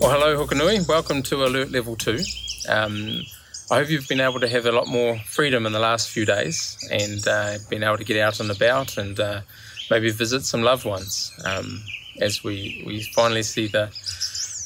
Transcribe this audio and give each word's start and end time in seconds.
Well, 0.00 0.12
hello, 0.12 0.34
Hukanui. 0.34 0.88
Welcome 0.88 1.22
to 1.24 1.44
Alert 1.44 1.72
Level 1.72 1.94
2. 1.94 2.20
Um, 2.70 3.20
I 3.70 3.76
hope 3.76 3.90
you've 3.90 4.08
been 4.08 4.22
able 4.22 4.40
to 4.40 4.48
have 4.48 4.64
a 4.64 4.72
lot 4.72 4.88
more 4.88 5.18
freedom 5.18 5.66
in 5.66 5.72
the 5.72 5.78
last 5.78 6.08
few 6.08 6.24
days 6.24 6.78
and 6.90 7.28
uh, 7.28 7.58
been 7.68 7.82
able 7.82 7.98
to 7.98 8.04
get 8.04 8.16
out 8.16 8.40
and 8.40 8.50
about 8.50 8.96
and 8.96 9.20
uh, 9.20 9.42
maybe 9.90 10.10
visit 10.10 10.46
some 10.46 10.62
loved 10.62 10.86
ones 10.86 11.38
um, 11.44 11.82
as 12.18 12.42
we, 12.42 12.82
we 12.86 13.02
finally 13.14 13.42
see 13.42 13.66
the, 13.66 13.90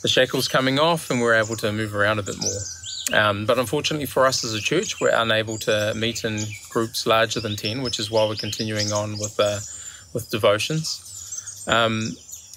the 0.02 0.08
shackles 0.08 0.46
coming 0.46 0.78
off 0.78 1.10
and 1.10 1.20
we're 1.20 1.34
able 1.34 1.56
to 1.56 1.72
move 1.72 1.96
around 1.96 2.20
a 2.20 2.22
bit 2.22 2.36
more. 2.40 3.20
Um, 3.20 3.44
but 3.44 3.58
unfortunately 3.58 4.06
for 4.06 4.26
us 4.26 4.44
as 4.44 4.54
a 4.54 4.60
church, 4.60 5.00
we're 5.00 5.10
unable 5.10 5.58
to 5.58 5.94
meet 5.96 6.22
in 6.22 6.38
groups 6.70 7.08
larger 7.08 7.40
than 7.40 7.56
10, 7.56 7.82
which 7.82 7.98
is 7.98 8.08
why 8.08 8.24
we're 8.28 8.36
continuing 8.36 8.92
on 8.92 9.18
with, 9.18 9.34
uh, 9.40 9.58
with 10.12 10.30
devotions. 10.30 11.64
Um, 11.66 12.12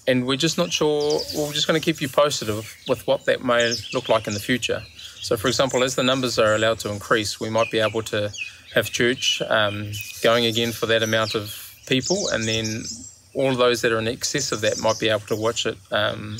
and 0.07 0.25
we're 0.25 0.38
just 0.38 0.57
not 0.57 0.71
sure, 0.71 1.20
we're 1.35 1.53
just 1.53 1.67
going 1.67 1.79
to 1.79 1.84
keep 1.84 2.02
you 2.02 2.07
posted 2.07 2.49
of, 2.49 2.73
with 2.88 3.05
what 3.07 3.25
that 3.25 3.43
may 3.43 3.75
look 3.93 4.07
like 4.09 4.27
in 4.27 4.33
the 4.33 4.39
future. 4.39 4.81
So, 5.21 5.35
for 5.35 5.47
example, 5.47 5.83
as 5.83 5.95
the 5.95 6.03
numbers 6.03 6.39
are 6.39 6.55
allowed 6.55 6.80
to 6.80 6.91
increase, 6.91 7.39
we 7.39 7.49
might 7.49 7.70
be 7.70 7.80
able 7.80 8.02
to 8.03 8.31
have 8.73 8.89
church 8.91 9.41
um, 9.49 9.91
going 10.23 10.45
again 10.45 10.71
for 10.71 10.85
that 10.85 11.03
amount 11.03 11.35
of 11.35 11.75
people, 11.88 12.30
and 12.30 12.45
then 12.45 12.83
all 13.33 13.53
those 13.55 13.81
that 13.81 13.91
are 13.91 13.99
in 13.99 14.07
excess 14.07 14.52
of 14.52 14.61
that 14.61 14.80
might 14.80 14.99
be 14.99 15.09
able 15.09 15.27
to 15.27 15.35
watch 15.35 15.66
it 15.66 15.77
um, 15.91 16.38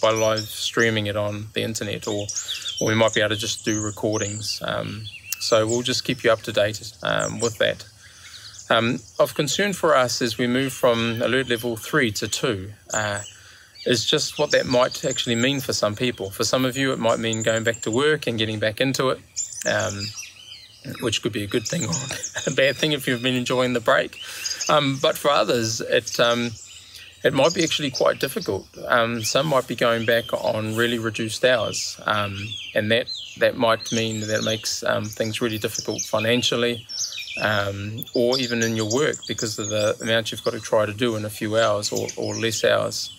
by 0.00 0.10
live 0.10 0.40
streaming 0.40 1.06
it 1.06 1.16
on 1.16 1.46
the 1.54 1.62
internet, 1.62 2.06
or, 2.06 2.26
or 2.80 2.88
we 2.88 2.94
might 2.94 3.12
be 3.12 3.20
able 3.20 3.30
to 3.30 3.36
just 3.36 3.64
do 3.64 3.82
recordings. 3.82 4.62
Um, 4.64 5.02
so 5.40 5.66
we'll 5.66 5.82
just 5.82 6.04
keep 6.04 6.22
you 6.22 6.30
up 6.30 6.42
to 6.42 6.52
date 6.52 6.92
um, 7.02 7.40
with 7.40 7.58
that. 7.58 7.84
Um, 8.70 9.00
of 9.18 9.34
concern 9.34 9.72
for 9.72 9.96
us 9.96 10.22
as 10.22 10.38
we 10.38 10.46
move 10.46 10.72
from 10.72 11.20
alert 11.22 11.48
level 11.48 11.76
three 11.76 12.12
to 12.12 12.28
two 12.28 12.70
uh, 12.94 13.20
is 13.84 14.04
just 14.04 14.38
what 14.38 14.52
that 14.52 14.64
might 14.64 15.04
actually 15.04 15.34
mean 15.34 15.60
for 15.60 15.72
some 15.72 15.96
people. 15.96 16.30
For 16.30 16.44
some 16.44 16.64
of 16.64 16.76
you, 16.76 16.92
it 16.92 17.00
might 17.00 17.18
mean 17.18 17.42
going 17.42 17.64
back 17.64 17.80
to 17.82 17.90
work 17.90 18.28
and 18.28 18.38
getting 18.38 18.60
back 18.60 18.80
into 18.80 19.08
it, 19.08 19.18
um, 19.68 20.00
which 21.00 21.20
could 21.20 21.32
be 21.32 21.42
a 21.42 21.48
good 21.48 21.66
thing 21.66 21.84
or 21.84 21.94
a 22.46 22.54
bad 22.54 22.76
thing 22.76 22.92
if 22.92 23.08
you've 23.08 23.22
been 23.22 23.34
enjoying 23.34 23.72
the 23.72 23.80
break. 23.80 24.20
Um, 24.68 25.00
but 25.02 25.18
for 25.18 25.32
others, 25.32 25.80
it 25.80 26.20
um, 26.20 26.52
it 27.24 27.34
might 27.34 27.52
be 27.52 27.64
actually 27.64 27.90
quite 27.90 28.20
difficult. 28.20 28.68
Um, 28.86 29.24
some 29.24 29.46
might 29.46 29.66
be 29.66 29.74
going 29.74 30.06
back 30.06 30.32
on 30.32 30.76
really 30.76 31.00
reduced 31.00 31.44
hours, 31.44 32.00
um, 32.06 32.36
and 32.76 32.88
that 32.92 33.10
that 33.38 33.56
might 33.56 33.90
mean 33.90 34.20
that 34.20 34.38
it 34.38 34.44
makes 34.44 34.84
things 35.16 35.40
really 35.40 35.58
difficult 35.58 36.02
financially 36.02 36.86
um, 37.40 38.04
or 38.14 38.38
even 38.38 38.62
in 38.62 38.76
your 38.76 38.90
work 38.92 39.16
because 39.26 39.58
of 39.58 39.68
the 39.68 39.96
amount 40.02 40.30
you've 40.30 40.44
got 40.44 40.54
to 40.54 40.60
try 40.60 40.86
to 40.86 40.92
do 40.92 41.16
in 41.16 41.24
a 41.24 41.30
few 41.30 41.56
hours 41.56 41.92
or, 41.92 42.08
or 42.16 42.34
less 42.34 42.64
hours. 42.64 43.16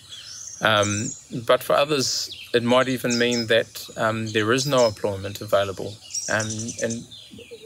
Um, 0.60 1.08
but 1.44 1.62
for 1.62 1.74
others, 1.74 2.30
it 2.54 2.62
might 2.62 2.88
even 2.88 3.18
mean 3.18 3.48
that 3.48 3.88
um, 3.96 4.28
there 4.28 4.52
is 4.52 4.66
no 4.66 4.86
employment 4.86 5.40
available. 5.40 5.94
Um, 6.32 6.46
and, 6.82 7.04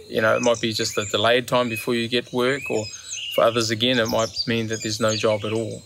you 0.09 0.23
know, 0.23 0.35
it 0.35 0.43
might 0.43 0.61
be 0.61 0.73
just 0.73 0.97
a 0.97 1.05
delayed 1.05 1.47
time 1.47 1.69
before 1.69 1.95
you 1.95 2.09
get 2.09 2.33
work, 2.33 2.63
or 2.71 2.85
for 3.35 3.45
others, 3.45 3.71
again, 3.71 3.99
it 3.99 4.09
might 4.09 4.35
mean 4.47 4.69
that 4.69 4.83
there's 4.83 5.01
no 5.01 5.15
job 5.15 5.45
at 5.45 5.53
all. 5.53 5.83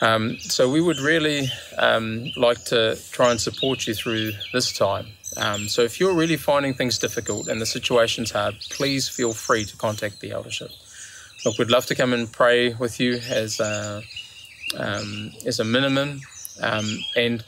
Um, 0.00 0.38
so 0.38 0.68
we 0.68 0.80
would 0.80 0.98
really 0.98 1.48
um, 1.78 2.30
like 2.36 2.64
to 2.64 2.98
try 3.12 3.30
and 3.30 3.40
support 3.40 3.86
you 3.86 3.94
through 3.94 4.32
this 4.52 4.72
time. 4.76 5.06
Um, 5.36 5.68
so 5.68 5.82
if 5.82 6.00
you're 6.00 6.14
really 6.14 6.36
finding 6.36 6.74
things 6.74 6.98
difficult 6.98 7.48
and 7.48 7.60
the 7.60 7.66
situation's 7.66 8.30
hard, 8.30 8.56
please 8.70 9.08
feel 9.08 9.32
free 9.32 9.64
to 9.64 9.76
contact 9.76 10.20
the 10.20 10.30
eldership. 10.30 10.70
Look, 11.44 11.58
we'd 11.58 11.70
love 11.70 11.86
to 11.86 11.94
come 11.94 12.12
and 12.12 12.30
pray 12.30 12.74
with 12.74 12.98
you 12.98 13.20
as 13.30 13.60
a, 13.60 14.02
um, 14.76 15.32
as 15.44 15.60
a 15.60 15.64
minimum, 15.64 16.20
um, 16.62 16.98
and 17.16 17.44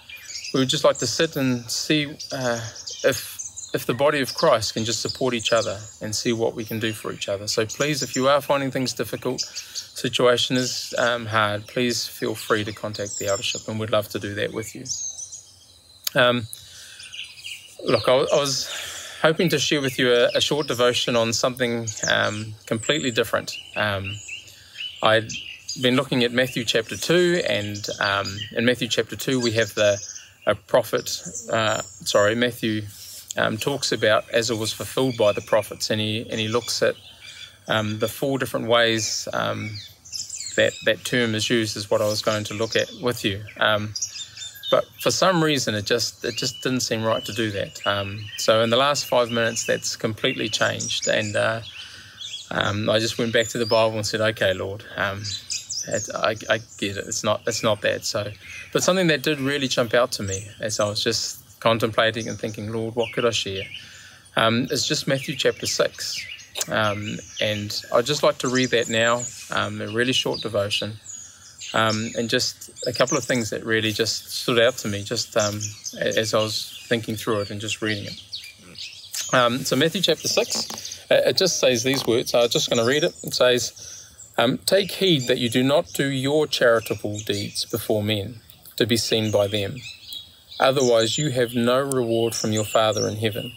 we 0.52 0.60
would 0.60 0.68
just 0.68 0.84
like 0.84 0.98
to 0.98 1.06
sit 1.06 1.36
and 1.36 1.68
see 1.70 2.14
uh, 2.32 2.60
if 3.04 3.38
if 3.74 3.84
the 3.84 3.94
body 3.94 4.20
of 4.20 4.34
Christ 4.34 4.74
can 4.74 4.84
just 4.84 5.02
support 5.02 5.34
each 5.34 5.52
other 5.52 5.78
and 6.00 6.14
see 6.14 6.32
what 6.32 6.54
we 6.54 6.64
can 6.64 6.78
do 6.80 6.92
for 6.92 7.12
each 7.12 7.28
other. 7.28 7.46
So 7.46 7.66
please, 7.66 8.02
if 8.02 8.16
you 8.16 8.26
are 8.28 8.40
finding 8.40 8.70
things 8.70 8.94
difficult, 8.94 9.40
situation 9.40 10.56
is 10.56 10.94
um, 10.96 11.26
hard, 11.26 11.66
please 11.66 12.06
feel 12.06 12.34
free 12.34 12.64
to 12.64 12.72
contact 12.72 13.18
the 13.18 13.26
eldership, 13.26 13.68
and 13.68 13.78
we'd 13.78 13.90
love 13.90 14.08
to 14.08 14.18
do 14.18 14.34
that 14.34 14.52
with 14.54 14.74
you. 14.74 14.84
Um, 16.18 16.46
look, 17.84 18.08
I, 18.08 18.12
I, 18.12 18.40
was 18.40 18.70
hoping 19.22 19.48
to 19.50 19.58
share 19.58 19.80
with 19.80 19.98
you 19.98 20.12
a, 20.12 20.28
a 20.34 20.40
short 20.40 20.66
devotion 20.66 21.16
on 21.16 21.32
something 21.32 21.86
um, 22.10 22.54
completely 22.66 23.10
different. 23.10 23.56
Um, 23.76 24.14
I'd 25.02 25.30
been 25.80 25.96
looking 25.96 26.24
at 26.24 26.32
Matthew 26.32 26.64
chapter 26.64 26.96
2, 26.96 27.42
and 27.48 27.86
um, 28.00 28.26
in 28.56 28.64
Matthew 28.64 28.88
chapter 28.88 29.16
2, 29.16 29.40
we 29.40 29.52
have 29.52 29.74
the 29.74 29.98
prophet, 30.66 31.22
uh, 31.52 31.82
sorry, 31.82 32.34
Matthew 32.34 32.82
um, 33.36 33.56
talks 33.56 33.92
about 33.92 34.28
as 34.30 34.50
it 34.50 34.56
was 34.56 34.72
fulfilled 34.72 35.16
by 35.16 35.32
the 35.32 35.42
prophets, 35.42 35.90
and 35.90 36.00
he, 36.00 36.28
and 36.28 36.40
he 36.40 36.48
looks 36.48 36.82
at 36.82 36.94
um, 37.68 37.98
the 37.98 38.08
four 38.08 38.38
different 38.38 38.66
ways 38.66 39.28
um, 39.32 39.70
that 40.56 40.72
that 40.86 41.04
term 41.04 41.34
is 41.34 41.48
used 41.48 41.76
is 41.76 41.90
what 41.90 42.00
I 42.00 42.06
was 42.06 42.22
going 42.22 42.44
to 42.44 42.54
look 42.54 42.74
at 42.74 42.90
with 43.00 43.24
you. 43.24 43.42
But 44.70 44.86
for 45.00 45.10
some 45.10 45.42
reason, 45.42 45.74
it 45.74 45.86
just 45.86 46.24
it 46.24 46.36
just 46.36 46.62
didn't 46.62 46.80
seem 46.80 47.02
right 47.02 47.24
to 47.24 47.32
do 47.32 47.50
that. 47.52 47.86
Um, 47.86 48.24
so 48.36 48.62
in 48.62 48.70
the 48.70 48.76
last 48.76 49.06
five 49.06 49.30
minutes, 49.30 49.64
that's 49.64 49.96
completely 49.96 50.48
changed, 50.48 51.08
and 51.08 51.34
uh, 51.36 51.60
um, 52.50 52.90
I 52.90 52.98
just 52.98 53.18
went 53.18 53.32
back 53.32 53.48
to 53.48 53.58
the 53.58 53.66
Bible 53.66 53.96
and 53.96 54.06
said, 54.06 54.20
"Okay, 54.20 54.52
Lord, 54.52 54.84
um, 54.96 55.22
I, 56.14 56.36
I, 56.50 56.58
get 56.78 56.98
it. 56.98 57.06
It's 57.06 57.24
not 57.24 57.42
it's 57.46 57.62
not 57.62 57.80
that." 57.80 58.04
So, 58.04 58.30
but 58.72 58.82
something 58.82 59.06
that 59.06 59.22
did 59.22 59.40
really 59.40 59.68
jump 59.68 59.94
out 59.94 60.12
to 60.12 60.22
me 60.22 60.46
as 60.60 60.80
I 60.80 60.88
was 60.88 61.02
just 61.02 61.60
contemplating 61.60 62.28
and 62.28 62.38
thinking, 62.38 62.70
"Lord, 62.70 62.94
what 62.94 63.12
could 63.14 63.24
I 63.24 63.30
share?" 63.30 63.64
Um, 64.36 64.68
it's 64.70 64.86
just 64.86 65.08
Matthew 65.08 65.34
chapter 65.34 65.66
six, 65.66 66.22
um, 66.68 67.18
and 67.40 67.74
I'd 67.94 68.06
just 68.06 68.22
like 68.22 68.36
to 68.38 68.48
read 68.48 68.70
that 68.70 68.90
now. 68.90 69.22
Um, 69.50 69.80
a 69.80 69.88
really 69.88 70.12
short 70.12 70.42
devotion. 70.42 70.98
Um, 71.74 72.10
and 72.16 72.30
just 72.30 72.86
a 72.86 72.92
couple 72.92 73.18
of 73.18 73.24
things 73.24 73.50
that 73.50 73.64
really 73.64 73.92
just 73.92 74.30
stood 74.30 74.58
out 74.58 74.78
to 74.78 74.88
me 74.88 75.02
just 75.02 75.36
um, 75.36 75.60
as 76.00 76.32
I 76.32 76.38
was 76.38 76.84
thinking 76.88 77.16
through 77.16 77.40
it 77.40 77.50
and 77.50 77.60
just 77.60 77.82
reading 77.82 78.06
it. 78.06 79.34
Um, 79.34 79.58
so, 79.58 79.76
Matthew 79.76 80.00
chapter 80.00 80.28
6, 80.28 81.06
it 81.10 81.36
just 81.36 81.60
says 81.60 81.82
these 81.82 82.06
words. 82.06 82.32
I'm 82.32 82.48
just 82.48 82.70
going 82.70 82.82
to 82.82 82.88
read 82.88 83.04
it. 83.04 83.14
It 83.22 83.34
says, 83.34 84.06
um, 84.38 84.58
Take 84.64 84.92
heed 84.92 85.26
that 85.26 85.38
you 85.38 85.50
do 85.50 85.62
not 85.62 85.92
do 85.92 86.06
your 86.06 86.46
charitable 86.46 87.18
deeds 87.18 87.66
before 87.66 88.02
men 88.02 88.40
to 88.76 88.86
be 88.86 88.96
seen 88.96 89.30
by 89.30 89.46
them. 89.46 89.76
Otherwise, 90.58 91.18
you 91.18 91.30
have 91.30 91.54
no 91.54 91.80
reward 91.80 92.34
from 92.34 92.52
your 92.52 92.64
Father 92.64 93.06
in 93.06 93.16
heaven. 93.16 93.52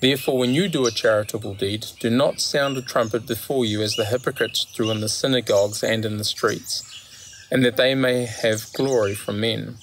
Therefore, 0.00 0.38
when 0.38 0.54
you 0.54 0.68
do 0.68 0.86
a 0.86 0.90
charitable 0.92 1.54
deed, 1.54 1.86
do 1.98 2.10
not 2.10 2.40
sound 2.40 2.76
a 2.76 2.82
trumpet 2.82 3.26
before 3.26 3.64
you 3.64 3.82
as 3.82 3.96
the 3.96 4.04
hypocrites 4.04 4.64
do 4.64 4.90
in 4.90 5.00
the 5.00 5.08
synagogues 5.08 5.82
and 5.82 6.04
in 6.04 6.16
the 6.16 6.24
streets 6.24 7.01
and 7.52 7.62
that 7.66 7.76
they 7.76 7.94
may 7.94 8.24
have 8.24 8.72
glory 8.72 9.14
from 9.14 9.38
men. 9.38 9.76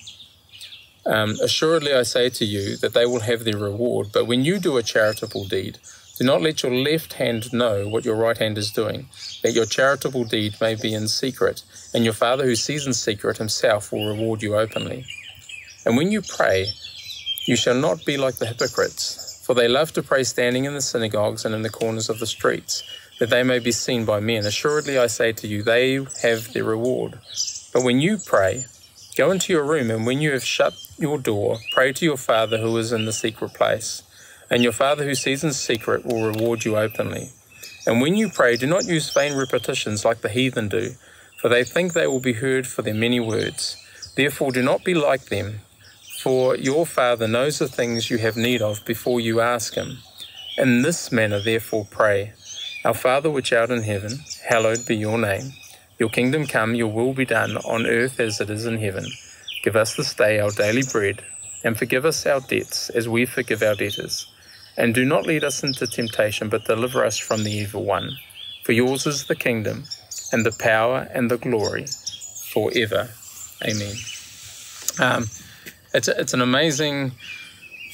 Um, 1.05 1.37
assuredly, 1.41 1.93
I 1.93 2.01
say 2.01 2.29
to 2.29 2.43
you 2.43 2.75
that 2.77 2.95
they 2.95 3.05
will 3.05 3.19
have 3.21 3.43
their 3.43 3.57
reward. 3.57 4.07
But 4.11 4.25
when 4.25 4.43
you 4.43 4.57
do 4.57 4.77
a 4.77 4.83
charitable 4.83 5.45
deed, 5.45 5.77
do 6.17 6.25
not 6.25 6.41
let 6.41 6.63
your 6.63 6.73
left 6.73 7.13
hand 7.13 7.53
know 7.53 7.87
what 7.87 8.03
your 8.03 8.15
right 8.15 8.37
hand 8.37 8.57
is 8.57 8.71
doing, 8.71 9.07
that 9.43 9.53
your 9.53 9.67
charitable 9.67 10.25
deed 10.25 10.55
may 10.59 10.73
be 10.73 10.95
in 10.95 11.07
secret, 11.07 11.61
and 11.93 12.03
your 12.03 12.13
Father 12.13 12.43
who 12.45 12.55
sees 12.55 12.87
in 12.87 12.93
secret 12.93 13.37
himself 13.37 13.91
will 13.91 14.09
reward 14.09 14.41
you 14.41 14.55
openly. 14.55 15.05
And 15.85 15.95
when 15.95 16.11
you 16.11 16.23
pray, 16.23 16.65
you 17.45 17.55
shall 17.55 17.75
not 17.75 18.03
be 18.03 18.17
like 18.17 18.35
the 18.35 18.47
hypocrites, 18.47 19.43
for 19.45 19.53
they 19.53 19.67
love 19.67 19.93
to 19.93 20.03
pray 20.03 20.23
standing 20.23 20.65
in 20.65 20.73
the 20.73 20.81
synagogues 20.81 21.45
and 21.45 21.53
in 21.53 21.61
the 21.61 21.69
corners 21.69 22.09
of 22.09 22.19
the 22.19 22.27
streets, 22.27 22.83
that 23.19 23.29
they 23.29 23.43
may 23.43 23.59
be 23.59 23.71
seen 23.71 24.05
by 24.05 24.19
men. 24.19 24.45
Assuredly, 24.45 24.97
I 24.97 25.07
say 25.07 25.31
to 25.33 25.47
you, 25.47 25.63
they 25.63 25.95
have 26.21 26.51
their 26.53 26.63
reward. 26.63 27.19
But 27.71 27.83
when 27.83 27.99
you 27.99 28.17
pray, 28.17 28.65
go 29.15 29.31
into 29.31 29.53
your 29.53 29.63
room, 29.63 29.91
and 29.91 30.05
when 30.05 30.21
you 30.21 30.31
have 30.31 30.43
shut 30.43 30.73
your 30.97 31.17
door, 31.17 31.57
pray 31.71 31.93
to 31.93 32.05
your 32.05 32.17
Father 32.17 32.57
who 32.57 32.75
is 32.77 32.91
in 32.91 33.05
the 33.05 33.13
secret 33.13 33.53
place. 33.53 34.03
And 34.49 34.63
your 34.63 34.71
Father 34.71 35.03
who 35.03 35.13
sees 35.13 35.43
in 35.43 35.53
secret 35.53 36.05
will 36.05 36.25
reward 36.25 36.65
you 36.65 36.77
openly. 36.77 37.29
And 37.85 38.01
when 38.01 38.15
you 38.15 38.29
pray, 38.29 38.57
do 38.57 38.65
not 38.65 38.85
use 38.85 39.13
vain 39.13 39.37
repetitions 39.37 40.03
like 40.03 40.21
the 40.21 40.29
heathen 40.29 40.67
do, 40.69 40.95
for 41.39 41.49
they 41.49 41.63
think 41.63 41.93
they 41.93 42.07
will 42.07 42.19
be 42.19 42.33
heard 42.33 42.65
for 42.67 42.81
their 42.81 42.93
many 42.93 43.19
words. 43.19 43.77
Therefore, 44.15 44.51
do 44.51 44.61
not 44.61 44.83
be 44.83 44.93
like 44.93 45.25
them, 45.25 45.61
for 46.19 46.55
your 46.55 46.85
Father 46.85 47.27
knows 47.27 47.59
the 47.59 47.67
things 47.67 48.09
you 48.09 48.17
have 48.17 48.35
need 48.35 48.61
of 48.61 48.83
before 48.85 49.21
you 49.21 49.39
ask 49.39 49.75
Him. 49.75 49.99
In 50.57 50.81
this 50.81 51.11
manner, 51.11 51.39
therefore, 51.39 51.87
pray 51.89 52.33
Our 52.83 52.93
Father 52.93 53.29
which 53.29 53.53
art 53.53 53.69
in 53.69 53.83
heaven, 53.83 54.19
hallowed 54.47 54.85
be 54.85 54.97
your 54.97 55.17
name. 55.17 55.53
Your 55.99 56.09
kingdom 56.09 56.47
come, 56.47 56.75
your 56.75 56.87
will 56.87 57.13
be 57.13 57.25
done, 57.25 57.57
on 57.57 57.85
earth 57.85 58.21
as 58.21 58.39
it 58.39 58.49
is 58.49 58.65
in 58.65 58.77
heaven. 58.77 59.05
Give 59.63 59.75
us 59.75 59.95
this 59.95 60.13
day 60.13 60.39
our 60.39 60.49
daily 60.49 60.83
bread, 60.89 61.21
and 61.65 61.77
forgive 61.77 62.05
us 62.05 62.25
our 62.25 62.39
debts 62.39 62.89
as 62.91 63.09
we 63.09 63.25
forgive 63.25 63.61
our 63.61 63.75
debtors. 63.75 64.25
And 64.77 64.95
do 64.95 65.03
not 65.03 65.27
lead 65.27 65.43
us 65.43 65.61
into 65.61 65.85
temptation, 65.87 66.47
but 66.47 66.63
deliver 66.63 67.03
us 67.03 67.17
from 67.17 67.43
the 67.43 67.51
evil 67.51 67.83
one. 67.83 68.17
For 68.63 68.71
yours 68.71 69.05
is 69.05 69.25
the 69.25 69.35
kingdom, 69.35 69.83
and 70.31 70.45
the 70.45 70.53
power, 70.57 71.09
and 71.13 71.29
the 71.29 71.37
glory, 71.37 71.85
forever. 72.53 73.09
Amen. 73.67 73.95
Um, 75.01 75.25
it's 75.93 76.07
a, 76.07 76.17
it's 76.17 76.33
an 76.33 76.41
amazing 76.41 77.11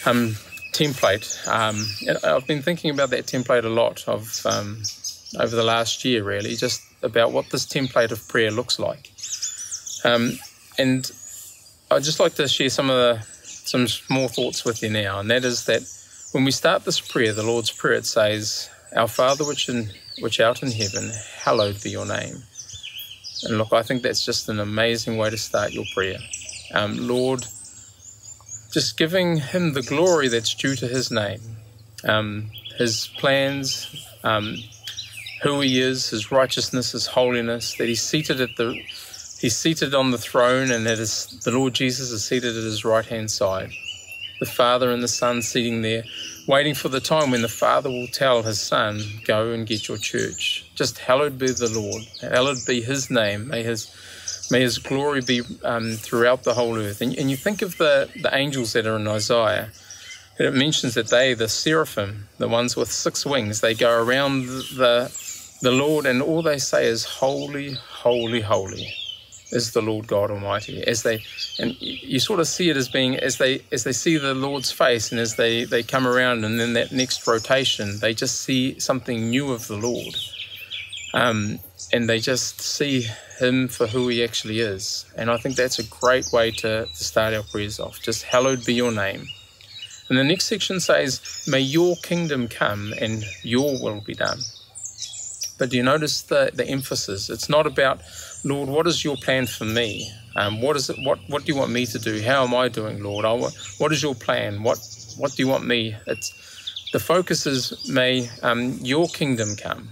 um, 0.06 0.36
template. 0.74 1.48
Um, 1.48 1.88
I've 2.24 2.46
been 2.46 2.62
thinking 2.62 2.92
about 2.92 3.10
that 3.10 3.26
template 3.26 3.66
a 3.66 3.70
lot 3.70 4.08
of 4.08 4.46
um, 4.46 4.84
over 5.40 5.56
the 5.56 5.64
last 5.64 6.06
year, 6.06 6.24
really, 6.24 6.56
just 6.56 6.84
about 7.06 7.32
what 7.32 7.50
this 7.52 7.66
template 7.66 8.12
of 8.12 8.28
prayer 8.28 8.52
looks 8.52 8.80
like. 8.80 9.12
Um, 10.04 10.38
and 10.78 11.10
I'd 11.92 12.04
just 12.04 12.20
like 12.20 12.36
to 12.36 12.48
share 12.48 12.70
some 12.70 12.90
of 12.90 12.98
the 12.98 13.26
some 13.66 13.88
more 14.10 14.30
thoughts 14.30 14.64
with 14.64 14.84
you 14.84 14.90
now, 14.90 15.20
and 15.20 15.30
that 15.32 15.44
is 15.44 15.66
that 15.66 15.82
when 16.34 16.44
we 16.44 16.52
start 16.52 16.86
this 16.86 17.00
prayer, 17.00 17.34
the 17.34 17.44
Lord's 17.44 17.72
Prayer, 17.72 17.94
it 17.94 18.06
says, 18.06 18.70
"Our 18.96 19.08
Father 19.08 19.46
which 19.46 19.70
in 19.70 19.92
which 20.20 20.40
art 20.40 20.62
in 20.62 20.72
heaven, 20.72 21.12
hallowed 21.38 21.82
be 21.82 21.90
your 21.90 22.06
name." 22.06 22.44
And 23.44 23.58
look, 23.58 23.74
I 23.74 23.84
think 23.84 24.02
that's 24.02 24.26
just 24.26 24.50
an 24.50 24.60
amazing 24.60 25.18
way 25.18 25.30
to 25.30 25.38
start 25.38 25.74
your 25.74 25.86
prayer. 25.94 26.18
Um, 26.74 27.08
Lord, 27.08 27.46
just 28.72 28.98
giving 28.98 29.38
Him 29.38 29.74
the 29.74 29.82
glory 29.82 30.28
that's 30.28 30.54
due 30.54 30.76
to 30.76 30.88
His 30.88 31.12
name, 31.12 31.42
um, 32.04 32.52
His 32.78 33.08
plans, 33.18 33.96
um, 34.24 34.58
who 35.42 35.62
He 35.62 35.80
is, 35.82 36.10
His 36.10 36.32
righteousness, 36.32 36.92
His 36.92 37.08
holiness, 37.08 37.76
that 37.76 37.88
He's 37.88 38.02
seated 38.02 38.42
at 38.42 38.56
the 38.56 38.82
He's 39.40 39.58
seated 39.58 39.94
on 39.94 40.12
the 40.12 40.18
throne, 40.18 40.72
and 40.72 40.86
that 40.86 40.98
is 40.98 41.28
the 41.44 41.52
Lord 41.52 41.74
Jesus 41.74 42.12
is 42.12 42.26
seated 42.26 42.56
at 42.56 42.64
His 42.64 42.86
right 42.86 43.06
hand 43.06 43.30
side. 43.30 43.72
The 44.40 44.46
Father 44.46 44.92
and 44.92 45.04
the 45.04 45.08
Son 45.08 45.42
sitting 45.42 45.82
there, 45.82 46.04
waiting 46.48 46.74
for 46.74 46.90
the 46.90 47.00
time 47.00 47.32
when 47.32 47.42
the 47.42 47.48
Father 47.48 47.90
will 47.90 48.08
tell 48.08 48.44
His 48.44 48.60
Son, 48.60 49.02
"Go 49.26 49.52
and 49.52 49.68
get 49.68 49.88
your 49.88 49.98
church." 49.98 50.66
Just 50.76 51.00
hallowed 51.00 51.38
be 51.38 51.52
the 51.52 51.70
Lord, 51.70 52.04
hallowed 52.22 52.66
be 52.66 52.82
His 52.82 53.10
name. 53.10 53.48
May 53.48 53.64
His 53.64 53.90
May 54.52 54.62
His 54.62 54.78
glory 54.78 55.22
be 55.22 55.42
um, 55.64 55.94
throughout 55.94 56.44
the 56.44 56.54
whole 56.54 56.78
earth. 56.78 57.02
And, 57.02 57.16
and 57.18 57.30
you 57.30 57.38
think 57.38 57.62
of 57.62 57.78
the, 57.78 58.10
the 58.22 58.36
angels 58.36 58.74
that 58.74 58.86
are 58.86 58.96
in 58.96 59.08
Isaiah, 59.08 59.72
it 60.38 60.54
mentions 60.54 60.94
that 60.94 61.08
they, 61.08 61.34
the 61.34 61.48
seraphim, 61.48 62.28
the 62.38 62.48
ones 62.48 62.76
with 62.76 62.92
six 62.92 63.26
wings, 63.26 63.62
they 63.62 63.74
go 63.74 63.92
around 63.92 64.46
the, 64.46 65.12
the 65.62 65.72
Lord 65.72 66.06
and 66.06 66.22
all 66.22 66.42
they 66.42 66.58
say 66.60 66.88
is, 66.88 67.06
Holy, 67.06 67.74
holy, 67.74 68.42
holy 68.42 68.94
is 69.52 69.72
the 69.72 69.82
Lord 69.82 70.08
God 70.08 70.32
Almighty. 70.32 70.84
As 70.86 71.04
they, 71.04 71.22
and 71.60 71.76
you 71.80 72.20
sort 72.20 72.40
of 72.40 72.48
see 72.48 72.70
it 72.70 72.78
as 72.78 72.90
being 72.90 73.16
as 73.18 73.38
they 73.38 73.62
as 73.72 73.84
they 73.84 73.94
see 73.94 74.18
the 74.18 74.34
Lord's 74.34 74.72
face, 74.72 75.12
and 75.12 75.20
as 75.20 75.36
they 75.36 75.64
they 75.64 75.84
come 75.84 76.06
around, 76.08 76.44
and 76.44 76.60
then 76.60 76.74
that 76.74 76.92
next 76.92 77.26
rotation, 77.26 78.00
they 78.00 78.14
just 78.14 78.42
see 78.42 78.80
something 78.80 79.30
new 79.30 79.52
of 79.52 79.68
the 79.68 79.78
Lord, 79.78 80.16
um, 81.14 81.60
and 81.94 82.10
they 82.10 82.20
just 82.20 82.62
see 82.62 83.08
Him 83.40 83.68
for 83.68 83.88
who 83.88 84.08
He 84.10 84.24
actually 84.24 84.60
is. 84.60 85.06
And 85.16 85.32
I 85.32 85.38
think 85.38 85.56
that's 85.56 85.80
a 85.80 85.84
great 85.84 86.32
way 86.34 86.52
to, 86.52 86.86
to 86.86 87.04
start 87.04 87.34
our 87.34 87.44
prayers 87.44 87.80
off. 87.80 88.02
Just 88.02 88.24
hallowed 88.24 88.66
be 88.66 88.74
Your 88.74 88.92
name. 88.92 89.28
And 90.08 90.20
the 90.20 90.24
next 90.24 90.46
section 90.46 90.80
says, 90.80 91.22
May 91.48 91.62
Your 91.62 91.96
kingdom 91.98 92.48
come 92.48 92.94
and 93.00 93.24
Your 93.42 93.80
will 93.82 94.02
be 94.02 94.14
done. 94.14 94.40
But 95.58 95.70
do 95.70 95.78
you 95.78 95.84
notice 95.84 96.22
the, 96.24 96.52
the 96.54 96.68
emphasis? 96.68 97.30
It's 97.30 97.50
not 97.50 97.66
about 97.66 98.02
Lord, 98.44 98.70
what 98.70 98.88
is 98.88 99.04
your 99.04 99.16
plan 99.18 99.48
for 99.48 99.66
me? 99.66 100.12
Um, 100.36 100.62
what 100.62 100.76
is 100.76 100.90
it? 100.90 100.98
What 101.04 101.20
What 101.30 101.46
do 101.46 101.54
you 101.54 101.58
want 101.58 101.72
me 101.72 101.86
to 101.86 101.98
do? 102.00 102.22
How 102.22 102.44
am 102.44 102.54
I 102.54 102.68
doing, 102.68 103.02
Lord? 103.02 103.26
I, 103.26 103.34
what 103.78 103.92
is 103.92 104.04
your 104.04 104.16
plan? 104.16 104.64
What 104.64 104.80
What 105.18 105.32
do 105.34 105.44
you 105.44 105.48
want 105.48 105.66
me? 105.66 105.96
It's 106.08 106.34
the 106.92 107.00
focus 107.00 107.46
is 107.46 107.90
may 107.90 108.30
um, 108.44 108.80
your 108.82 109.08
kingdom 109.08 109.56
come, 109.56 109.90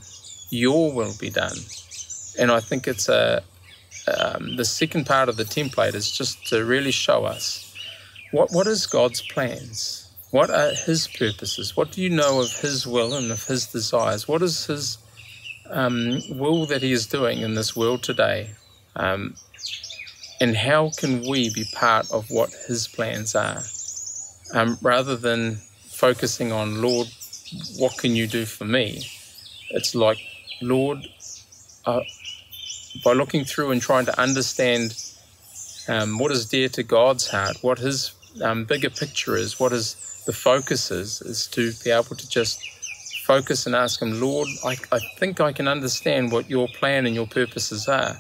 your 0.50 0.94
will 0.94 1.14
be 1.20 1.30
done, 1.30 1.58
and 2.38 2.52
I 2.52 2.60
think 2.60 2.88
it's 2.88 3.10
a 3.10 3.44
um, 4.08 4.58
the 4.58 4.66
second 4.66 5.06
part 5.06 5.30
of 5.30 5.38
the 5.38 5.46
template 5.46 5.96
is 5.96 6.12
just 6.12 6.46
to 6.48 6.66
really 6.66 6.92
show 6.92 7.24
us 7.24 7.74
what 8.32 8.52
what 8.52 8.68
is 8.68 8.86
God's 8.86 9.22
plans. 9.22 10.10
What 10.32 10.50
are 10.50 10.74
His 10.74 11.08
purposes? 11.08 11.78
What 11.78 11.92
do 11.92 12.02
you 12.02 12.10
know 12.10 12.42
of 12.42 12.52
His 12.62 12.86
will 12.86 13.14
and 13.14 13.32
of 13.32 13.46
His 13.48 13.68
desires? 13.68 14.28
What 14.28 14.42
is 14.42 14.66
His 14.66 14.98
um, 15.70 16.22
will 16.30 16.66
that 16.66 16.82
He 16.82 16.92
is 16.92 17.08
doing 17.08 17.40
in 17.40 17.56
this 17.56 17.76
world 17.76 18.04
today? 18.04 18.52
Um, 18.96 19.36
and 20.40 20.56
how 20.56 20.92
can 20.98 21.22
we 21.28 21.54
be 21.54 21.66
part 21.74 22.10
of 22.12 22.30
what 22.30 22.52
His 22.68 22.88
plans 22.88 23.36
are? 23.36 23.64
Um, 24.54 24.78
rather 24.82 25.16
than 25.16 25.56
focusing 25.90 26.52
on, 26.52 26.82
Lord, 26.82 27.08
what 27.78 27.98
can 27.98 28.16
you 28.16 28.28
do 28.28 28.46
for 28.46 28.66
me? 28.66 29.04
It's 29.72 29.96
like, 29.96 30.20
Lord, 30.62 31.08
uh, 31.86 32.02
by 33.04 33.14
looking 33.14 33.46
through 33.46 33.72
and 33.72 33.82
trying 33.82 34.06
to 34.06 34.20
understand 34.20 34.96
um, 35.88 36.20
what 36.20 36.32
is 36.32 36.46
dear 36.46 36.70
to 36.70 36.84
God's 36.84 37.30
heart, 37.30 37.58
what 37.62 37.80
His 37.80 38.14
um, 38.42 38.66
bigger 38.66 38.90
picture 38.90 39.36
is, 39.36 39.60
what 39.60 39.74
is 39.74 39.96
the 40.26 40.34
focus 40.34 40.92
is, 40.92 41.22
is 41.22 41.48
to 41.48 41.72
be 41.84 41.92
able 41.92 42.16
to 42.16 42.28
just 42.30 42.62
focus 43.26 43.66
and 43.66 43.76
ask 43.76 44.02
Him, 44.02 44.20
Lord, 44.20 44.48
I, 44.66 44.78
I 44.92 45.00
think 45.18 45.40
I 45.40 45.54
can 45.54 45.68
understand 45.68 46.32
what 46.32 46.50
your 46.50 46.68
plan 46.68 47.06
and 47.06 47.16
your 47.16 47.28
purposes 47.28 47.88
are. 47.88 48.18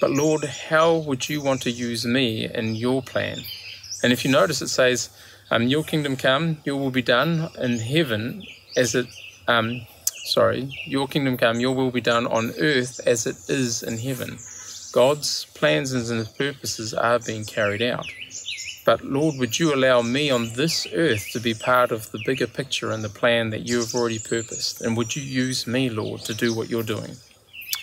But 0.00 0.10
Lord, 0.10 0.44
how 0.44 0.96
would 0.96 1.28
you 1.28 1.42
want 1.42 1.62
to 1.62 1.70
use 1.70 2.06
me 2.06 2.48
in 2.52 2.74
your 2.74 3.02
plan? 3.02 3.44
And 4.02 4.12
if 4.12 4.24
you 4.24 4.30
notice, 4.30 4.62
it 4.62 4.68
says, 4.68 5.10
um, 5.50 5.64
Your 5.64 5.84
kingdom 5.84 6.16
come, 6.16 6.58
your 6.64 6.76
will 6.76 6.90
be 6.90 7.02
done 7.02 7.50
in 7.58 7.78
heaven 7.78 8.46
as 8.76 8.94
it, 8.94 9.06
um, 9.46 9.82
sorry, 10.24 10.72
your 10.86 11.06
kingdom 11.06 11.36
come, 11.36 11.60
your 11.60 11.74
will 11.74 11.90
be 11.90 12.00
done 12.00 12.26
on 12.26 12.54
earth 12.58 13.00
as 13.06 13.26
it 13.26 13.36
is 13.48 13.82
in 13.82 13.98
heaven. 13.98 14.38
God's 14.92 15.46
plans 15.54 15.92
and 15.92 16.08
his 16.08 16.28
purposes 16.28 16.94
are 16.94 17.18
being 17.18 17.44
carried 17.44 17.82
out. 17.82 18.06
But 18.84 19.04
Lord, 19.04 19.36
would 19.38 19.58
you 19.58 19.74
allow 19.74 20.02
me 20.02 20.30
on 20.30 20.54
this 20.54 20.86
earth 20.92 21.28
to 21.32 21.40
be 21.40 21.54
part 21.54 21.92
of 21.92 22.10
the 22.12 22.20
bigger 22.24 22.46
picture 22.46 22.90
and 22.90 23.04
the 23.04 23.10
plan 23.10 23.50
that 23.50 23.66
you 23.66 23.78
have 23.80 23.94
already 23.94 24.18
purposed? 24.18 24.80
And 24.80 24.96
would 24.96 25.14
you 25.14 25.22
use 25.22 25.66
me, 25.66 25.90
Lord, 25.90 26.22
to 26.22 26.34
do 26.34 26.54
what 26.54 26.70
you're 26.70 26.82
doing? 26.82 27.16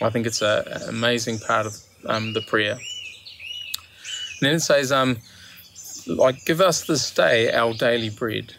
I 0.02 0.10
think 0.10 0.26
it's 0.26 0.42
a, 0.42 0.64
an 0.68 0.90
amazing 0.90 1.40
part 1.40 1.66
of 1.66 1.78
um, 2.06 2.34
the 2.34 2.42
prayer. 2.42 2.74
And 2.74 4.42
then 4.42 4.56
it 4.56 4.62
says, 4.62 4.92
um, 4.92 5.18
like, 6.08 6.46
give 6.46 6.62
us 6.62 6.86
this 6.86 7.12
day 7.12 7.52
our 7.52 7.74
daily 7.74 8.10
bread. 8.10 8.54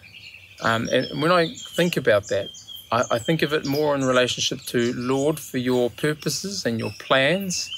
Um, 0.60 0.88
and 0.90 1.20
when 1.22 1.30
I 1.30 1.54
think 1.54 1.96
about 1.96 2.28
that, 2.28 2.48
I, 2.90 3.04
I 3.12 3.18
think 3.18 3.42
of 3.42 3.52
it 3.52 3.66
more 3.66 3.94
in 3.94 4.04
relationship 4.04 4.60
to 4.66 4.92
Lord 4.94 5.38
for 5.38 5.58
your 5.58 5.90
purposes 5.90 6.66
and 6.66 6.78
your 6.78 6.90
plans 6.98 7.70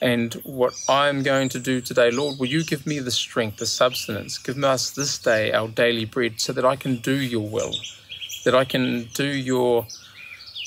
and 0.00 0.34
what 0.44 0.74
I'm 0.88 1.22
going 1.22 1.48
to 1.50 1.60
do 1.60 1.80
today. 1.80 2.10
Lord, 2.10 2.38
will 2.38 2.46
you 2.46 2.64
give 2.64 2.86
me 2.86 2.98
the 2.98 3.10
strength, 3.10 3.58
the 3.58 3.66
substance? 3.66 4.38
Give 4.38 4.62
us 4.62 4.90
this 4.90 5.18
day 5.18 5.52
our 5.52 5.68
daily 5.68 6.04
bread 6.04 6.40
so 6.40 6.52
that 6.52 6.64
I 6.64 6.76
can 6.76 6.96
do 6.96 7.14
your 7.14 7.48
will, 7.48 7.74
that 8.44 8.54
I 8.54 8.64
can 8.64 9.08
do 9.14 9.26
your 9.26 9.86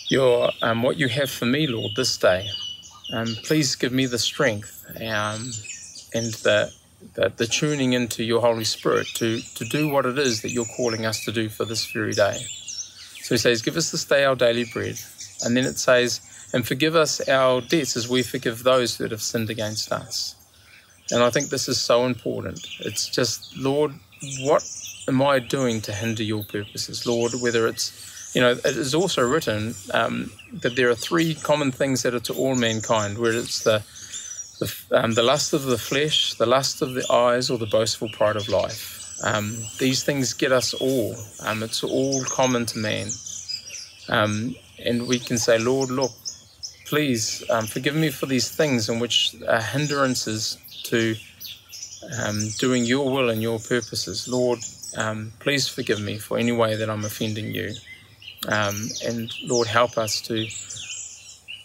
your 0.10 0.50
um, 0.62 0.82
what 0.82 0.98
you 0.98 1.08
have 1.08 1.30
for 1.30 1.46
me, 1.46 1.68
Lord, 1.68 1.92
this 1.96 2.18
day. 2.18 2.48
Um, 3.13 3.36
please 3.44 3.75
give 3.75 3.92
me 3.92 4.06
the 4.06 4.20
strength 4.20 4.86
um, 4.96 5.51
and 6.13 6.34
the, 6.44 6.72
the 7.13 7.32
the 7.36 7.48
tuning 7.48 7.94
into 7.94 8.24
your 8.24 8.42
Holy 8.42 8.63
Spirit 8.63 9.08
to 9.15 9.39
to 9.39 9.65
do 9.65 9.89
what 9.89 10.06
it 10.06 10.18
is 10.18 10.42
that 10.42 10.51
you're 10.51 10.65
calling 10.77 11.06
us 11.06 11.24
to 11.25 11.32
do 11.32 11.50
for 11.50 11.65
this 11.65 11.86
very 11.92 12.13
day. 12.13 12.38
So 13.30 13.36
he 13.36 13.38
says, 13.38 13.62
Give 13.62 13.77
us 13.77 13.92
this 13.92 14.06
day 14.06 14.25
our 14.25 14.36
daily 14.36 14.65
bread. 14.65 15.00
And 15.46 15.56
then 15.56 15.65
it 15.65 15.77
says, 15.77 16.20
and 16.53 16.68
forgive 16.68 16.96
us 16.96 17.27
our 17.29 17.62
debts 17.62 17.96
as 17.96 18.08
we 18.08 18.24
forgive 18.24 18.63
those 18.63 18.98
that 18.98 19.12
have 19.12 19.22
sinned 19.22 19.50
against 19.50 19.91
us. 19.91 20.36
And 21.12 21.24
I 21.24 21.29
think 21.29 21.50
this 21.50 21.68
is 21.68 21.82
so 21.82 22.06
important. 22.06 22.68
It's 22.79 23.08
just, 23.08 23.56
Lord, 23.58 23.94
what 24.41 24.63
am 25.08 25.22
I 25.22 25.39
doing 25.39 25.82
to 25.82 25.91
hinder 25.91 26.24
your 26.24 26.44
purposes, 26.44 27.06
Lord? 27.06 27.34
Whether 27.41 27.68
it's, 27.68 28.32
you 28.36 28.41
know, 28.41 28.51
it 28.51 28.65
is 28.65 28.94
also 28.94 29.27
written 29.27 29.74
um, 29.94 30.32
that 30.53 30.75
there 30.75 30.89
are 30.89 30.96
three 30.96 31.36
common 31.36 31.72
things 31.72 32.03
that 32.03 32.13
are 32.13 32.20
to 32.22 32.34
all 32.34 32.56
mankind, 32.56 33.18
where 33.18 33.34
it's 33.34 33.63
the 33.63 33.84
the, 34.60 34.75
um, 34.91 35.13
the 35.13 35.24
lust 35.24 35.53
of 35.53 35.63
the 35.63 35.77
flesh, 35.77 36.34
the 36.34 36.46
lust 36.46 36.82
of 36.82 36.94
the 36.94 37.10
eyes, 37.12 37.50
or 37.50 37.58
the 37.58 37.65
boastful 37.65 38.10
pride 38.10 38.36
of 38.36 38.50
life. 38.50 39.18
Um, 39.24 39.58
these 39.79 40.03
things 40.03 40.34
get 40.34 40.51
us 40.51 40.74
all. 40.74 41.15
Um, 41.41 41.63
it's 41.63 41.84
all 41.84 42.24
common 42.25 42.65
to 42.68 42.77
man. 42.77 43.08
Um, 44.10 44.56
and 44.86 45.08
we 45.08 45.20
can 45.20 45.38
say, 45.38 45.58
Lord, 45.60 45.89
look, 45.89 46.12
please 46.89 47.48
um, 47.51 47.67
forgive 47.67 47.96
me 47.96 48.10
for 48.10 48.25
these 48.25 48.50
things 48.50 48.89
in 48.89 49.00
which 49.00 49.36
are 49.48 49.62
hindrances 49.62 50.58
to 50.84 51.15
um, 52.19 52.39
doing 52.58 52.84
your 52.84 53.12
will 53.12 53.29
and 53.29 53.43
your 53.43 53.60
purposes. 53.60 54.27
Lord, 54.27 54.60
um, 54.98 55.31
please 55.39 55.67
forgive 55.67 56.01
me 56.01 56.17
for 56.17 56.39
any 56.39 56.51
way 56.51 56.75
that 56.75 56.89
I'm 56.89 57.05
offending 57.05 57.53
you. 57.53 57.74
Um, 58.48 58.89
and 59.05 59.31
Lord, 59.43 59.67
help 59.67 60.00
us 60.00 60.19
to, 60.22 60.48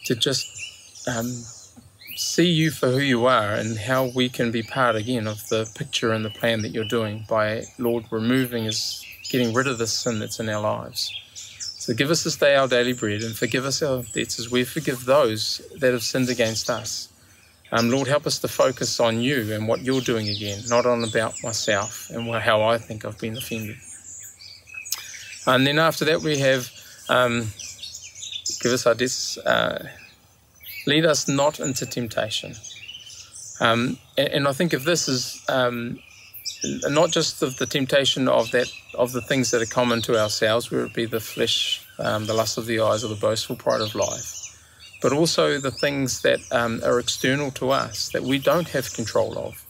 to 0.05 0.15
just 0.15 1.09
um, 1.09 1.27
see 2.17 2.51
you 2.51 2.71
for 2.71 2.89
who 2.89 2.99
you 2.99 3.25
are 3.25 3.55
and 3.55 3.79
how 3.79 4.13
we 4.15 4.29
can 4.29 4.51
be 4.51 4.63
part 4.63 4.95
again 4.95 5.27
of 5.27 5.49
the 5.49 5.71
picture 5.75 6.13
and 6.13 6.23
the 6.23 6.31
plan 6.31 6.61
that 6.63 6.73
you're 6.73 6.85
doing 6.85 7.25
by, 7.27 7.65
Lord, 7.79 8.05
removing 8.11 8.67
us, 8.69 9.03
getting 9.31 9.55
rid 9.55 9.69
of 9.69 9.79
the 9.79 9.87
sin 9.87 10.19
that's 10.19 10.39
in 10.39 10.51
our 10.51 10.61
lives. 10.61 11.19
So 11.85 11.93
give 11.93 12.11
us 12.11 12.25
this 12.25 12.37
day 12.39 12.55
our 12.55 12.67
daily 12.67 12.95
bread, 12.95 13.21
and 13.21 13.37
forgive 13.37 13.67
us 13.67 13.83
our 13.83 14.05
debts 14.15 14.39
as 14.39 14.51
we 14.51 14.65
forgive 14.65 15.05
those 15.05 15.61
that 15.81 15.93
have 15.93 16.03
sinned 16.03 16.31
against 16.31 16.71
us. 16.71 17.11
Um, 17.73 17.91
Lord, 17.91 18.09
help 18.09 18.27
us 18.27 18.39
to 18.39 18.49
focus 18.49 19.01
on 19.01 19.21
you 19.21 19.53
and 19.53 19.69
what 19.69 19.83
you're 19.83 20.01
doing 20.01 20.27
again, 20.27 20.63
not 20.69 20.87
on 20.87 21.05
about 21.05 21.35
myself 21.43 22.09
and 22.09 22.27
how 22.37 22.63
I 22.63 22.79
think 22.79 23.05
I've 23.05 23.19
been 23.19 23.37
offended. 23.37 23.77
And 25.47 25.67
then 25.67 25.79
after 25.79 26.07
that, 26.07 26.23
we 26.23 26.39
have 26.39 26.71
um, 27.11 27.49
give 28.63 28.73
us 28.73 28.87
our 28.87 28.95
debts, 28.95 29.37
uh, 29.37 29.87
lead 30.87 31.05
us 31.05 31.29
not 31.29 31.61
into 31.61 31.85
temptation. 31.85 32.55
Um, 33.61 33.99
and, 34.17 34.29
and, 34.29 34.49
I 34.49 34.55
think 34.55 34.73
if 34.73 34.85
this 34.85 35.07
is 35.07 35.39
um, 35.51 35.99
not 36.89 37.11
just 37.11 37.43
of 37.43 37.59
the 37.59 37.67
temptation 37.67 38.27
of 38.27 38.51
that 38.53 38.73
of 38.95 39.13
the 39.13 39.21
things 39.21 39.51
that 39.51 39.63
are 39.63 39.67
common 39.67 40.03
to 40.03 40.19
ourselves, 40.21 40.71
whether 40.71 40.85
it 40.85 40.95
be 40.95 41.07
the 41.07 41.21
flesh, 41.21 41.85
um, 41.99 42.27
the 42.27 42.35
lust 42.35 42.59
of 42.59 42.67
the 42.67 42.81
eyes, 42.81 43.05
or 43.05 43.09
the 43.09 43.15
boastful 43.15 43.57
pride 43.57 43.81
of 43.81 43.95
life, 43.95 44.57
but 45.03 45.13
also 45.13 45.59
the 45.59 45.71
things 45.71 46.23
that 46.23 46.41
um, 46.53 46.81
are 46.85 46.99
external 46.99 47.51
to 47.53 47.71
us 47.71 48.11
that 48.11 48.23
we 48.23 48.39
don't 48.39 48.69
have 48.69 48.93
control 48.95 49.39
of, 49.39 49.65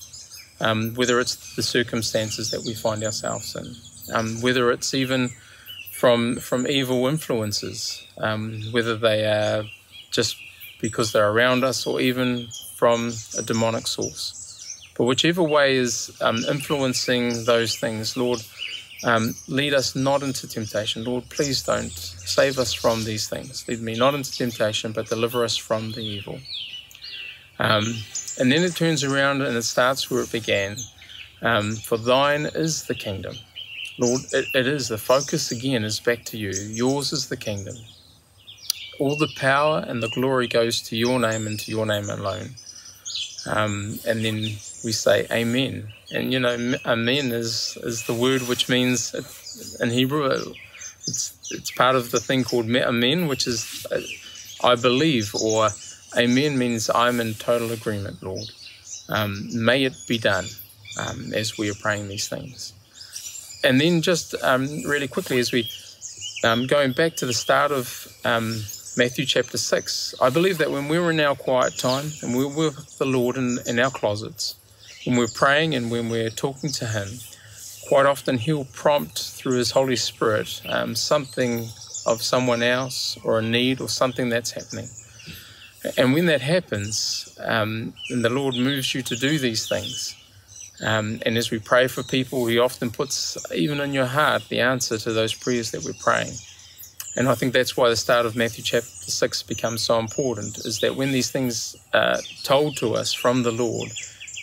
um, 0.61 0.95
whether 0.95 1.21
it's 1.21 1.57
the 1.57 1.63
circumstances 1.63 2.51
that 2.51 2.63
we 2.65 2.75
find 2.75 3.03
ourselves 3.05 3.57
in, 3.57 4.15
um, 4.15 4.41
whether 4.41 4.71
it's 4.71 4.95
even 4.95 5.31
from 5.93 6.37
from 6.37 6.67
evil 6.67 7.07
influences, 7.07 8.07
um, 8.19 8.61
whether 8.73 8.97
they 8.97 9.25
are 9.25 9.65
just 10.11 10.37
because 10.81 11.13
they're 11.13 11.31
around 11.31 11.65
us 11.65 11.87
or 11.87 12.01
even 12.01 12.49
from 12.77 13.13
a 13.39 13.43
demonic 13.43 13.87
source. 13.87 14.41
But 14.97 15.05
whichever 15.05 15.43
way 15.43 15.77
is 15.77 16.17
um, 16.21 16.39
influencing 16.49 17.45
those 17.45 17.77
things, 17.77 18.17
Lord, 18.17 18.41
um, 19.05 19.35
lead 19.49 19.75
us 19.75 19.95
not 19.95 20.23
into 20.23 20.49
temptation. 20.49 21.05
Lord, 21.05 21.29
please 21.29 21.63
don't 21.63 21.93
save 21.93 22.59
us 22.59 22.73
from 22.73 23.05
these 23.05 23.29
things. 23.29 23.67
Lead 23.69 23.83
me 23.83 23.97
not 23.97 24.15
into 24.15 24.33
temptation, 24.33 24.93
but 24.93 25.09
deliver 25.09 25.45
us 25.45 25.57
from 25.57 25.93
the 25.93 26.01
evil. 26.01 26.41
Um, 27.59 27.85
and 28.39 28.51
then 28.51 28.63
it 28.65 28.75
turns 28.75 29.05
around 29.05 29.43
and 29.43 29.57
it 29.57 29.63
starts 29.63 30.11
where 30.11 30.23
it 30.23 30.33
began. 30.33 30.77
Um, 31.43 31.77
for 31.77 31.99
thine 31.99 32.47
is 32.47 32.85
the 32.87 32.95
kingdom. 32.95 33.37
Lord, 33.99 34.23
it, 34.33 34.47
it 34.55 34.67
is. 34.67 34.89
The 34.89 34.99
focus 34.99 35.51
again 35.53 35.85
is 35.85 36.01
back 36.01 36.25
to 36.27 36.39
you. 36.39 36.51
Yours 36.51 37.13
is 37.13 37.29
the 37.29 37.37
kingdom. 37.37 37.77
All 38.99 39.17
the 39.17 39.29
power 39.29 39.85
and 39.87 40.03
the 40.03 40.09
glory 40.09 40.49
goes 40.49 40.81
to 40.83 40.97
your 40.97 41.21
name 41.21 41.47
and 41.47 41.61
to 41.61 41.71
your 41.71 41.85
name 41.85 42.09
alone. 42.09 42.51
Um, 43.47 43.99
and 44.07 44.25
then 44.25 44.57
we 44.85 44.93
say 44.93 45.27
Amen. 45.33 45.89
And 46.11 46.33
you 46.33 46.39
know, 46.39 46.77
Amen 46.85 47.33
is 47.33 47.79
is 47.83 48.05
the 48.05 48.15
word 48.15 48.43
which 48.43 48.69
means 48.69 49.15
in 49.81 49.91
Hebrew. 49.91 50.55
It's 51.07 51.35
it's 51.51 51.71
part 51.73 51.97
of 51.97 52.11
the 52.11 52.21
thing 52.21 52.45
called 52.45 52.67
Amen, 52.71 53.27
which 53.27 53.47
is 53.47 53.87
uh, 53.91 54.01
I 54.63 54.75
believe, 54.77 55.35
or 55.35 55.73
Amen 56.17 56.59
means 56.59 56.91
I'm 56.95 57.21
in 57.21 57.35
total 57.35 57.73
agreement, 57.73 58.23
Lord. 58.23 58.53
Um, 59.09 59.49
may 59.53 59.85
it 59.85 59.95
be 60.07 60.19
done 60.19 60.47
um, 60.99 61.33
as 61.35 61.59
we 61.59 61.71
are 61.71 61.75
praying 61.75 62.09
these 62.09 62.29
things. 62.29 62.73
And 63.63 63.81
then 63.81 64.03
just 64.03 64.35
um, 64.43 64.83
really 64.83 65.09
quickly, 65.09 65.39
as 65.39 65.51
we 65.53 65.67
um, 66.45 66.67
going 66.67 66.93
back 66.93 67.17
to 67.17 67.27
the 67.27 67.33
start 67.33 67.73
of 67.73 68.07
um, 68.25 68.63
Matthew 68.97 69.25
chapter 69.27 69.59
6. 69.59 70.15
I 70.21 70.31
believe 70.31 70.59
that 70.59 70.71
when 70.71 70.89
we 70.89 70.99
were 70.99 71.11
in 71.11 71.19
our 71.19 71.35
quiet 71.35 71.79
time 71.79 72.13
and 72.23 72.37
we 72.37 72.45
were 72.45 72.71
with 72.71 72.99
the 72.99 73.07
Lord 73.07 73.37
in, 73.37 73.59
in 73.67 73.81
our 73.81 73.91
closets, 73.91 74.55
when 75.05 75.17
we're 75.17 75.29
praying 75.29 75.75
and 75.75 75.91
when 75.91 76.09
we're 76.09 76.31
talking 76.31 76.71
to 76.71 76.87
Him, 76.87 77.09
quite 77.89 78.07
often 78.07 78.39
He'll 78.39 78.65
prompt 78.67 79.19
through 79.19 79.59
His 79.59 79.71
Holy 79.71 79.97
Spirit 79.97 80.63
um, 80.69 80.95
something 80.95 81.69
of 82.07 82.23
someone 82.23 82.63
else 82.63 83.19
or 83.25 83.39
a 83.39 83.43
need 83.43 83.81
or 83.81 83.89
something 83.89 84.29
that's 84.29 84.53
happening. 84.53 84.89
And 85.99 86.15
when 86.15 86.27
that 86.27 86.41
happens, 86.41 87.39
um, 87.41 87.93
and 88.09 88.25
the 88.25 88.31
Lord 88.31 88.55
moves 88.55 88.95
you 88.95 89.03
to 89.03 89.17
do 89.17 89.39
these 89.39 89.69
things, 89.69 90.17
um, 90.83 91.21
and 91.25 91.37
as 91.37 91.51
we 91.51 91.59
pray 91.59 91.87
for 91.87 92.03
people, 92.03 92.47
He 92.47 92.59
often 92.59 92.91
puts 92.91 93.37
even 93.53 93.81
in 93.81 93.93
your 93.93 94.07
heart 94.07 94.49
the 94.49 94.61
answer 94.61 94.99
to 94.99 95.13
those 95.13 95.35
prayers 95.35 95.71
that 95.73 95.85
we're 95.85 95.93
praying. 95.93 96.35
And 97.17 97.29
I 97.29 97.35
think 97.35 97.53
that's 97.53 97.77
why 97.77 97.89
the 97.89 97.97
start 97.97 98.27
of 98.27 98.35
Matthew 98.35 98.65
chapter 98.65 98.89
6 98.89 99.43
becomes 99.45 99.83
so 99.83 99.99
important 100.01 100.59
is 100.67 100.81
that 100.81 100.97
when 100.97 101.13
these 101.13 101.31
things 101.31 101.77
are 101.93 102.19
told 102.43 102.77
to 102.79 102.95
us 102.95 103.13
from 103.13 103.45
the 103.45 103.53
Lord, 103.53 103.93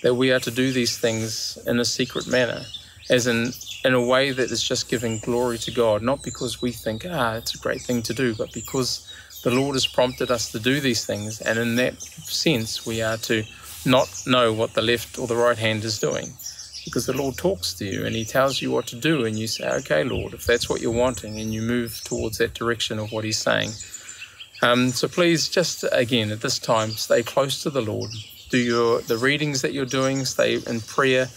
that 0.02 0.16
we 0.16 0.32
are 0.32 0.40
to 0.40 0.52
do 0.52 0.72
these 0.72 0.98
things 0.98 1.58
in 1.66 1.80
a 1.80 1.86
secret 1.86 2.28
manner, 2.28 2.66
as 3.10 3.28
in 3.28 3.54
in 3.84 3.94
a 3.94 4.02
way 4.06 4.32
that 4.32 4.52
is 4.52 4.62
just 4.62 4.90
giving 4.90 5.18
glory 5.20 5.58
to 5.58 5.72
God, 5.72 6.04
not 6.04 6.22
because 6.22 6.62
we 6.62 6.72
think, 6.72 7.06
ah, 7.10 7.34
it's 7.34 7.56
a 7.56 7.58
great 7.58 7.82
thing 7.82 8.04
to 8.04 8.14
do, 8.14 8.36
but 8.36 8.54
because 8.54 9.08
the 9.44 9.50
Lord 9.50 9.76
has 9.76 9.88
prompted 9.88 10.30
us 10.30 10.52
to 10.52 10.60
do 10.60 10.80
these 10.80 11.04
things. 11.04 11.42
And 11.42 11.58
in 11.58 11.76
that 11.78 12.00
sense, 12.00 12.86
we 12.86 13.02
are 13.02 13.18
to 13.18 13.44
not 13.86 14.08
know 14.28 14.54
what 14.54 14.76
the 14.76 14.84
left 14.84 15.18
or 15.18 15.26
the 15.26 15.36
right 15.36 15.58
hand 15.58 15.84
is 15.84 16.00
doing 16.00 16.32
because 16.86 17.06
the 17.06 17.14
Lord 17.14 17.38
talks 17.38 17.74
to 17.76 17.86
you 17.86 18.06
and 18.06 18.16
He 18.16 18.26
tells 18.26 18.62
you 18.62 18.72
what 18.72 18.88
to 18.88 18.96
do, 18.96 19.26
and 19.26 19.38
you 19.38 19.48
say, 19.48 19.68
Okay, 19.68 20.04
Lord, 20.04 20.34
if 20.34 20.46
that's 20.46 20.70
what 20.70 20.82
you're 20.82 20.92
wanting, 20.92 21.40
and 21.40 21.54
you 21.54 21.62
move 21.62 22.02
towards 22.04 22.38
that 22.38 22.54
direction 22.54 23.00
of 23.00 23.12
what 23.12 23.24
He's 23.24 23.38
saying. 23.38 23.72
Um, 24.64 24.90
so 24.90 25.08
please, 25.08 25.50
just 25.50 25.84
again 25.92 26.32
at 26.32 26.42
this 26.42 26.60
time, 26.60 26.92
stay 26.92 27.24
close 27.24 27.64
to 27.64 27.70
the 27.70 27.82
Lord. 27.82 28.12
Do 28.52 28.58
your 28.58 29.02
the 29.02 29.18
readings 29.18 29.62
that 29.62 29.74
you're 29.74 29.86
doing, 29.86 30.26
stay 30.26 30.56
in 30.56 30.82
prayer. 30.82 31.28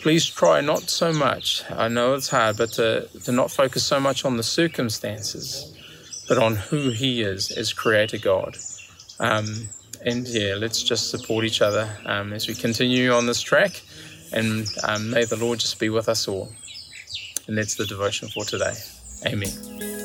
Please 0.00 0.26
try 0.26 0.60
not 0.60 0.82
so 0.82 1.12
much. 1.12 1.64
I 1.70 1.88
know 1.88 2.14
it's 2.14 2.28
hard, 2.28 2.56
but 2.56 2.72
to, 2.74 3.08
to 3.24 3.32
not 3.32 3.50
focus 3.50 3.84
so 3.84 3.98
much 3.98 4.24
on 4.24 4.36
the 4.36 4.42
circumstances, 4.42 5.74
but 6.28 6.38
on 6.38 6.54
who 6.54 6.90
He 6.90 7.22
is 7.22 7.50
as 7.50 7.72
Creator 7.72 8.18
God. 8.18 8.56
Um, 9.18 9.68
and 10.04 10.28
yeah, 10.28 10.54
let's 10.56 10.82
just 10.82 11.10
support 11.10 11.44
each 11.44 11.62
other 11.62 11.90
um, 12.04 12.32
as 12.32 12.46
we 12.46 12.54
continue 12.54 13.12
on 13.12 13.26
this 13.26 13.40
track. 13.40 13.82
And 14.32 14.68
um, 14.84 15.10
may 15.10 15.24
the 15.24 15.36
Lord 15.36 15.58
just 15.58 15.80
be 15.80 15.88
with 15.88 16.08
us 16.08 16.28
all. 16.28 16.48
And 17.48 17.58
that's 17.58 17.74
the 17.74 17.86
devotion 17.86 18.28
for 18.28 18.44
today. 18.44 18.74
Amen. 19.26 19.95